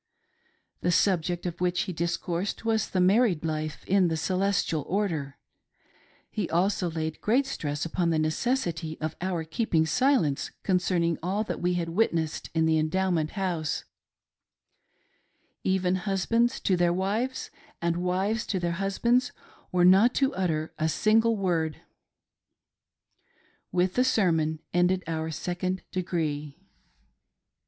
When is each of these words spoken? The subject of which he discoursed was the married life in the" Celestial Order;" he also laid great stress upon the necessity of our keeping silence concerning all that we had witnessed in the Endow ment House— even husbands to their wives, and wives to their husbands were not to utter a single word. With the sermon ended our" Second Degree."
The 0.79 0.91
subject 0.91 1.45
of 1.45 1.61
which 1.61 1.81
he 1.81 1.93
discoursed 1.93 2.65
was 2.65 2.89
the 2.89 2.99
married 2.99 3.45
life 3.45 3.83
in 3.85 4.07
the" 4.07 4.17
Celestial 4.27 4.81
Order;" 4.89 5.37
he 6.31 6.49
also 6.49 6.89
laid 6.89 7.21
great 7.21 7.45
stress 7.45 7.85
upon 7.85 8.09
the 8.09 8.17
necessity 8.17 8.97
of 8.99 9.15
our 9.21 9.43
keeping 9.43 9.85
silence 9.85 10.49
concerning 10.63 11.19
all 11.21 11.43
that 11.43 11.61
we 11.61 11.75
had 11.75 11.89
witnessed 11.89 12.49
in 12.55 12.65
the 12.65 12.79
Endow 12.79 13.11
ment 13.11 13.31
House— 13.37 13.83
even 15.63 15.97
husbands 15.97 16.59
to 16.61 16.75
their 16.75 16.91
wives, 16.91 17.51
and 17.79 17.97
wives 17.97 18.47
to 18.47 18.59
their 18.59 18.69
husbands 18.81 19.31
were 19.71 19.85
not 19.85 20.15
to 20.15 20.33
utter 20.33 20.73
a 20.79 20.89
single 20.89 21.37
word. 21.37 21.79
With 23.71 23.93
the 23.93 24.03
sermon 24.03 24.61
ended 24.73 25.03
our" 25.05 25.29
Second 25.45 25.83
Degree." 25.91 26.57